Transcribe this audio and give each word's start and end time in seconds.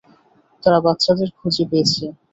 তারা 0.63 0.79
বাচ্চাদের 0.85 1.29
খুঁজে 1.37 1.63
পেয়েছে। 1.71 2.05